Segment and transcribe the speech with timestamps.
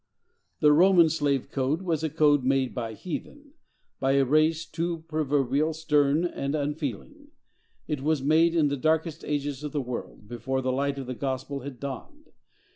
[0.61, 6.25] The Roman slave code was a code made by heathen,—by a race, too, proverbially stern
[6.25, 7.27] and unfeeling.
[7.87, 11.13] It was made in the darkest ages of the world, before the light of the
[11.13, 12.31] gospel had dawned.